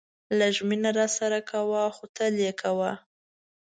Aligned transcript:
لږ 0.39 0.55
مینه 0.67 0.91
راسره 0.97 1.39
کوه 1.49 1.81
خو 1.95 2.03
تل 2.15 2.33
یې 2.45 2.51
کوه. 2.61 2.91